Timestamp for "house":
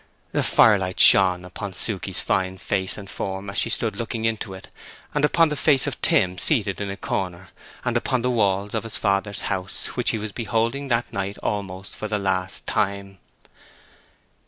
9.41-9.95